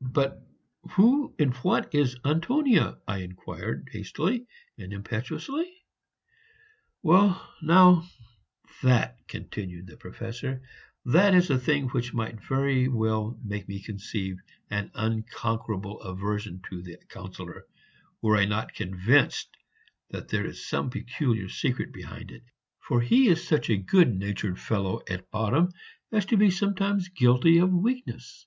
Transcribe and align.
"But 0.00 0.40
who 0.92 1.34
and 1.38 1.52
what 1.56 1.94
is 1.94 2.16
Antonia?" 2.24 2.96
I 3.06 3.18
inquired, 3.18 3.90
hastily 3.92 4.46
and 4.78 4.90
impetuously. 4.90 5.70
"Well, 7.02 7.46
now, 7.60 8.08
that," 8.82 9.18
continued 9.28 9.86
the 9.88 9.98
Professor, 9.98 10.62
"that 11.04 11.34
is 11.34 11.50
a 11.50 11.58
thing 11.58 11.88
which 11.90 12.14
might 12.14 12.42
very 12.42 12.88
well 12.88 13.38
make 13.44 13.68
me 13.68 13.82
conceive 13.82 14.38
an 14.70 14.90
unconquerable 14.94 16.00
aversion 16.00 16.62
to 16.70 16.80
the 16.80 16.96
Councillor, 17.10 17.66
were 18.22 18.38
I 18.38 18.46
not 18.46 18.72
convinced 18.72 19.50
that 20.08 20.28
there 20.28 20.46
is 20.46 20.66
some 20.66 20.88
peculiar 20.88 21.50
secret 21.50 21.92
behind 21.92 22.30
it, 22.30 22.44
for 22.80 23.02
he 23.02 23.28
is 23.28 23.46
such 23.46 23.68
a 23.68 23.76
good 23.76 24.16
natured 24.16 24.58
fellow 24.58 25.02
at 25.06 25.30
bottom 25.30 25.68
as 26.10 26.24
to 26.24 26.38
be 26.38 26.50
sometimes 26.50 27.10
guilty 27.10 27.58
of 27.58 27.70
weakness. 27.70 28.46